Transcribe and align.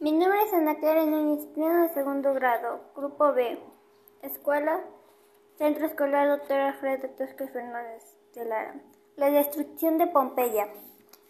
Mi 0.00 0.10
nombre 0.10 0.42
es 0.42 0.52
Ana 0.52 0.80
Karen 0.80 1.12
Núñez 1.12 1.46
Pleno 1.54 1.82
de 1.82 1.94
segundo 1.94 2.34
grado, 2.34 2.80
Grupo 2.96 3.32
B, 3.32 3.58
Escuela 4.22 4.80
Centro 5.56 5.86
Escolar 5.86 6.28
Dr. 6.28 6.58
Alfredo 6.58 7.08
Tosca 7.10 7.46
Fernández 7.46 8.02
de 8.34 8.44
Lara. 8.44 8.74
La 9.16 9.30
destrucción 9.30 9.96
de 9.98 10.08
Pompeya. 10.08 10.68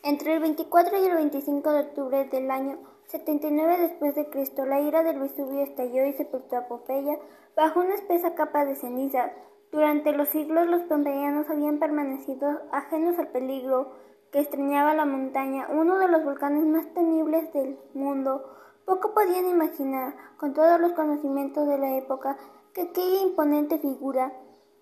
Entre 0.02 0.34
el 0.34 0.40
24 0.40 0.98
y 0.98 1.06
el 1.06 1.14
25 1.14 1.72
de 1.72 1.80
octubre 1.80 2.24
del 2.24 2.50
año 2.50 2.78
79 3.08 3.76
después 3.78 4.14
de 4.14 4.30
Cristo, 4.30 4.64
la 4.64 4.80
ira 4.80 5.02
del 5.02 5.20
Vesubio 5.20 5.62
estalló 5.62 6.06
y 6.06 6.14
sepultó 6.14 6.56
a 6.56 6.66
Pompeya 6.66 7.18
bajo 7.54 7.80
una 7.80 7.94
espesa 7.94 8.34
capa 8.34 8.64
de 8.64 8.76
ceniza. 8.76 9.30
Durante 9.72 10.12
los 10.12 10.30
siglos 10.30 10.66
los 10.66 10.82
pompeyanos 10.84 11.50
habían 11.50 11.78
permanecido 11.78 12.62
ajenos 12.72 13.18
al 13.18 13.28
peligro 13.28 13.92
que 14.34 14.40
extrañaba 14.40 14.94
la 14.94 15.04
montaña, 15.04 15.68
uno 15.70 15.96
de 15.96 16.08
los 16.08 16.24
volcanes 16.24 16.66
más 16.66 16.92
temibles 16.92 17.52
del 17.52 17.78
mundo. 17.94 18.42
Poco 18.84 19.14
podían 19.14 19.46
imaginar, 19.46 20.16
con 20.38 20.52
todos 20.54 20.80
los 20.80 20.90
conocimientos 20.94 21.68
de 21.68 21.78
la 21.78 21.96
época, 21.96 22.36
que 22.72 22.82
aquella 22.82 23.22
imponente 23.22 23.78
figura 23.78 24.32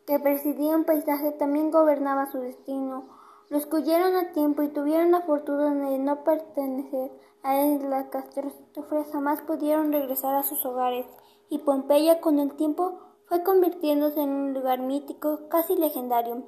que 0.07 0.19
presidía 0.19 0.75
un 0.75 0.85
paisaje 0.85 1.33
también 1.33 1.71
gobernaba 1.71 2.33
su 2.33 2.39
destino. 2.39 3.11
Los 3.51 3.71
huyeron 3.71 4.17
a 4.17 4.33
tiempo 4.33 4.63
y 4.63 4.69
tuvieron 4.69 5.11
la 5.11 5.21
fortuna 5.21 5.91
de 5.91 5.99
no 5.99 6.25
pertenecer 6.25 7.11
a 7.43 7.55
la 7.55 8.09
catástrofe 8.09 9.05
jamás 9.13 9.43
pudieron 9.43 9.93
regresar 9.93 10.35
a 10.35 10.45
sus 10.45 10.65
hogares, 10.65 11.05
y 11.51 11.59
Pompeya 11.59 12.23
con 12.23 12.39
el 12.39 12.55
tiempo 12.55 13.01
fue 13.27 13.43
convirtiéndose 13.43 14.23
en 14.23 14.31
un 14.31 14.55
lugar 14.55 14.79
mítico, 14.79 15.47
casi 15.51 15.77
legendario. 15.77 16.43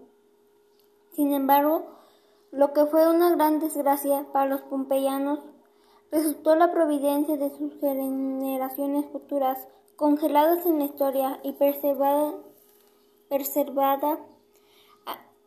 Sin 1.12 1.34
embargo, 1.34 1.95
lo 2.57 2.73
que 2.73 2.87
fue 2.87 3.11
una 3.11 3.31
gran 3.31 3.59
desgracia 3.59 4.27
para 4.33 4.47
los 4.47 4.62
pompeyanos 4.62 5.41
resultó 6.12 6.55
la 6.55 6.71
providencia 6.71 7.37
de 7.37 7.51
sus 7.51 7.75
generaciones 7.81 9.07
futuras, 9.07 9.67
congeladas 9.97 10.65
en 10.65 10.78
la 10.78 10.84
historia 10.84 11.41
y 11.43 11.53
preservada, 11.53 12.34
preservada 13.28 14.20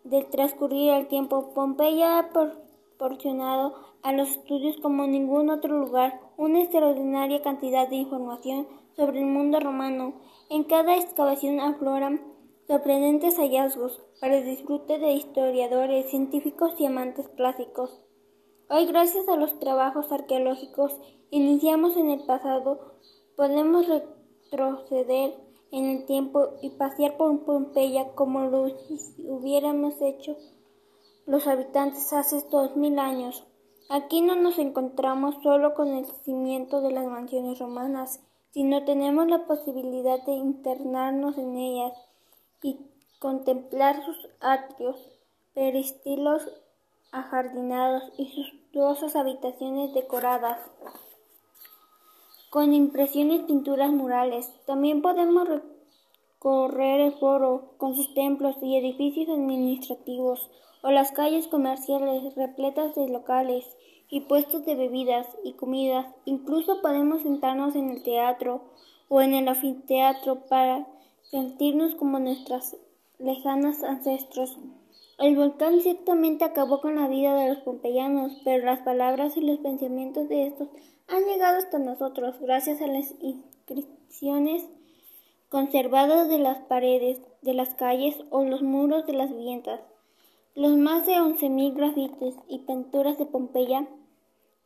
del 0.03 0.25
transcurrir 0.29 0.91
el 0.91 1.07
tiempo. 1.07 1.53
Pompeya 1.53 2.19
ha 2.19 2.29
proporcionado 2.29 3.75
a 4.03 4.11
los 4.11 4.29
estudios 4.31 4.75
como 4.81 5.07
ningún 5.07 5.49
otro 5.49 5.79
lugar 5.79 6.19
una 6.35 6.61
extraordinaria 6.61 7.41
cantidad 7.41 7.87
de 7.87 7.95
información 7.95 8.67
sobre 8.97 9.19
el 9.19 9.27
mundo 9.27 9.61
romano. 9.61 10.13
En 10.49 10.65
cada 10.65 10.97
excavación 10.97 11.61
afloran 11.61 12.21
sorprendentes 12.67 13.37
hallazgos 13.37 14.01
para 14.19 14.37
el 14.37 14.45
disfrute 14.45 14.99
de 14.99 15.13
historiadores, 15.13 16.09
científicos 16.09 16.73
y 16.79 16.85
amantes 16.85 17.29
clásicos. 17.29 18.01
Hoy, 18.69 18.85
gracias 18.87 19.29
a 19.29 19.37
los 19.37 19.57
trabajos 19.59 20.11
arqueológicos 20.11 20.99
iniciamos 21.29 21.95
en 21.95 22.09
el 22.09 22.25
pasado, 22.25 22.97
podemos 23.37 23.87
retroceder 23.87 25.35
en 25.71 25.85
el 25.85 26.05
tiempo 26.05 26.55
y 26.61 26.71
pasear 26.71 27.15
por 27.15 27.45
Pompeya 27.45 28.13
como 28.15 28.41
lo 28.41 28.67
hubiéramos 29.19 30.01
hecho 30.01 30.35
los 31.25 31.45
habitantes 31.47 32.11
hace 32.13 32.41
dos 32.49 32.75
mil 32.75 32.99
años. 32.99 33.45
Aquí 33.89 34.21
no 34.21 34.35
nos 34.35 34.57
encontramos 34.59 35.35
solo 35.43 35.73
con 35.73 35.89
el 35.89 36.05
cimiento 36.23 36.81
de 36.81 36.91
las 36.91 37.05
mansiones 37.05 37.59
romanas, 37.59 38.21
sino 38.51 38.83
tenemos 38.83 39.27
la 39.27 39.45
posibilidad 39.45 40.23
de 40.25 40.33
internarnos 40.33 41.37
en 41.37 41.57
ellas 41.57 41.93
y 42.61 42.77
contemplar 43.19 44.03
sus 44.05 44.29
atrios, 44.39 44.97
peristilos 45.53 46.43
ajardinados 47.11 48.03
y 48.17 48.29
sus 48.29 49.15
habitaciones 49.15 49.93
decoradas 49.93 50.59
con 52.49 52.73
impresiones 52.73 53.41
pinturas 53.43 53.91
murales. 53.91 54.51
También 54.65 55.01
podemos 55.01 55.47
recorrer 55.47 57.01
el 57.01 57.13
foro 57.13 57.73
con 57.77 57.95
sus 57.95 58.13
templos 58.13 58.55
y 58.61 58.77
edificios 58.77 59.29
administrativos 59.29 60.49
o 60.81 60.91
las 60.91 61.11
calles 61.11 61.47
comerciales 61.47 62.35
repletas 62.35 62.95
de 62.95 63.09
locales 63.09 63.65
y 64.09 64.21
puestos 64.21 64.65
de 64.65 64.75
bebidas 64.75 65.27
y 65.43 65.53
comidas. 65.53 66.05
Incluso 66.25 66.81
podemos 66.81 67.23
sentarnos 67.23 67.75
en 67.75 67.89
el 67.89 68.03
teatro 68.03 68.61
o 69.09 69.21
en 69.21 69.33
el 69.33 69.47
anfiteatro 69.47 70.45
para 70.47 70.87
sentirnos 71.29 71.95
como 71.95 72.19
nuestros 72.19 72.77
lejanos 73.19 73.83
ancestros. 73.83 74.57
El 75.17 75.35
volcán 75.35 75.81
ciertamente 75.81 76.45
acabó 76.45 76.79
con 76.79 76.95
la 76.95 77.07
vida 77.07 77.35
de 77.35 77.49
los 77.49 77.59
pompeyanos, 77.59 78.39
pero 78.43 78.65
las 78.65 78.81
palabras 78.81 79.35
y 79.35 79.41
los 79.41 79.57
pensamientos 79.59 80.29
de 80.29 80.47
estos 80.47 80.69
han 81.07 81.25
llegado 81.25 81.57
hasta 81.57 81.79
nosotros 81.79 82.39
gracias 82.39 82.81
a 82.81 82.87
las 82.87 83.13
inscripciones 83.21 84.67
conservadas 85.49 86.29
de 86.29 86.37
las 86.37 86.59
paredes 86.59 87.21
de 87.41 87.53
las 87.53 87.73
calles 87.75 88.15
o 88.29 88.43
los 88.43 88.61
muros 88.61 89.05
de 89.07 89.13
las 89.13 89.31
viviendas. 89.31 89.81
Los 90.53 90.77
más 90.77 91.05
de 91.05 91.13
11.000 91.13 91.73
grafites 91.73 92.35
y 92.47 92.59
pinturas 92.59 93.17
de 93.17 93.25
Pompeya 93.25 93.87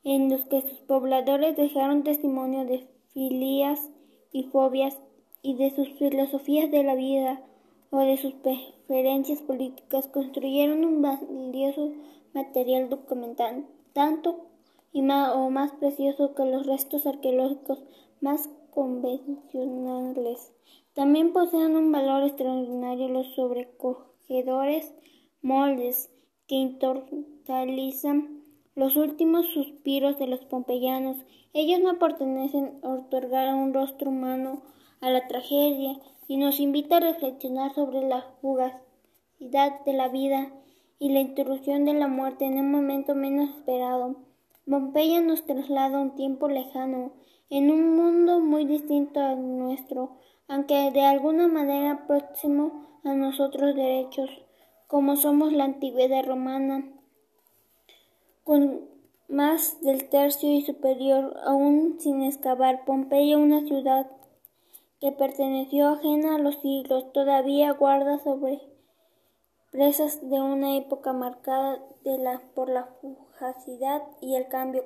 en 0.03 0.29
los 0.29 0.45
que 0.45 0.61
sus 0.61 0.79
pobladores 0.79 1.55
dejaron 1.55 2.03
testimonio 2.03 2.65
de 2.65 2.87
filias 3.13 3.89
y 4.31 4.43
fobias 4.43 4.97
y 5.43 5.55
de 5.55 5.71
sus 5.75 5.89
filosofías 5.93 6.69
de 6.71 6.83
la 6.83 6.95
vida 6.95 7.41
o 7.89 7.99
de 7.99 8.17
sus 8.17 8.33
preferencias 8.33 9.41
políticas 9.41 10.07
construyeron 10.07 10.85
un 10.85 11.01
valioso 11.01 11.91
material 12.33 12.89
documental, 12.89 13.65
tanto 13.93 14.47
y 14.93 15.01
más, 15.01 15.33
o 15.35 15.49
más 15.49 15.71
precioso 15.73 16.33
que 16.35 16.45
los 16.45 16.65
restos 16.65 17.05
arqueológicos 17.05 17.83
más 18.21 18.49
convencionales. 18.71 20.53
También 20.93 21.33
poseen 21.33 21.75
un 21.75 21.91
valor 21.91 22.23
extraordinario 22.23 23.07
los 23.09 23.27
sobrecogedores 23.35 24.93
moldes 25.41 26.09
que 26.47 26.55
inmortalizan 26.55 28.41
los 28.75 28.95
últimos 28.95 29.47
suspiros 29.47 30.17
de 30.17 30.27
los 30.27 30.41
pompeyanos. 30.45 31.17
Ellos 31.53 31.79
no 31.81 31.99
pertenecen 31.99 32.79
a 32.83 32.89
otorgar 32.89 33.53
un 33.53 33.73
rostro 33.73 34.09
humano 34.09 34.61
a 35.01 35.09
la 35.09 35.27
tragedia 35.27 35.99
y 36.27 36.37
nos 36.37 36.59
invita 36.59 36.97
a 36.97 37.01
reflexionar 37.01 37.73
sobre 37.73 38.07
la 38.07 38.21
fugacidad 38.41 39.83
de 39.85 39.93
la 39.93 40.07
vida 40.07 40.53
y 40.99 41.09
la 41.09 41.19
intrusión 41.19 41.85
de 41.85 41.93
la 41.93 42.07
muerte 42.07 42.45
en 42.45 42.59
un 42.59 42.71
momento 42.71 43.15
menos 43.15 43.49
esperado. 43.49 44.15
Pompeya 44.69 45.19
nos 45.19 45.43
traslada 45.45 45.97
a 45.97 46.01
un 46.01 46.15
tiempo 46.15 46.47
lejano, 46.47 47.11
en 47.49 47.71
un 47.71 47.95
mundo 47.97 48.39
muy 48.39 48.65
distinto 48.65 49.19
al 49.19 49.57
nuestro, 49.57 50.17
aunque 50.47 50.91
de 50.91 51.01
alguna 51.01 51.47
manera 51.47 52.05
próximo 52.07 52.99
a 53.03 53.13
nosotros 53.13 53.75
derechos, 53.75 54.29
como 54.87 55.15
somos 55.15 55.51
la 55.51 55.65
antigüedad 55.65 56.23
romana, 56.25 56.85
con 58.43 58.81
más 59.27 59.81
del 59.81 60.07
tercio 60.07 60.51
y 60.51 60.61
superior, 60.61 61.35
aún 61.45 61.97
sin 61.99 62.21
excavar, 62.23 62.85
Pompeya, 62.85 63.37
una 63.37 63.61
ciudad 63.61 64.07
que 65.01 65.11
perteneció 65.11 65.89
ajena 65.89 66.35
a 66.35 66.37
los 66.37 66.55
siglos, 66.61 67.11
todavía 67.11 67.71
guarda 67.73 68.19
sobre 68.19 68.61
presas 69.71 70.21
de 70.29 70.39
una 70.39 70.77
época 70.77 71.11
marcada 71.11 71.79
de 72.03 72.19
la, 72.19 72.41
por 72.53 72.69
la 72.69 72.85
fugacidad 73.01 74.03
y 74.21 74.35
el 74.35 74.47
cambio. 74.47 74.85